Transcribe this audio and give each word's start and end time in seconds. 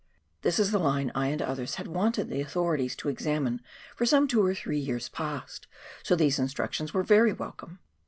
This 0.41 0.57
is 0.57 0.71
the 0.71 0.79
line 0.79 1.11
I 1.13 1.27
and 1.27 1.43
others 1.43 1.75
had 1.75 1.85
wanted 1.85 2.27
the 2.27 2.43
autho 2.43 2.75
rities 2.75 2.95
to 2.97 3.09
examine 3.09 3.61
for 3.95 4.07
some 4.07 4.27
two 4.27 4.43
or 4.43 4.55
three 4.55 4.79
years 4.79 5.09
past, 5.09 5.67
so 6.01 6.15
these 6.15 6.39
instructions 6.39 6.91
were 6.91 7.03
very 7.03 7.33
welcome. 7.33 7.77